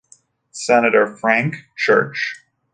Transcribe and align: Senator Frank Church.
Senator 0.49 1.15
Frank 1.15 1.57
Church. 1.77 2.43